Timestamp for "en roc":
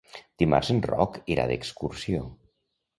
0.77-1.21